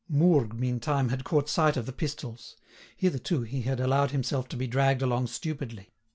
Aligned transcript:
Mourgue, 0.09 0.55
meantime, 0.55 1.09
had 1.09 1.23
caught 1.23 1.47
sight 1.47 1.77
of 1.77 1.85
the 1.85 1.91
pistols. 1.93 2.55
Hitherto 2.97 3.43
he 3.43 3.61
had 3.61 3.79
allowed 3.79 4.09
himself 4.09 4.47
to 4.49 4.57
be 4.57 4.65
dragged 4.65 5.03
along 5.03 5.27
stupidly. 5.27 5.91